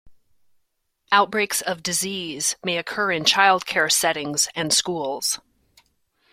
[1.11, 5.39] Outbreaks of disease may occur in childcare settings and schools.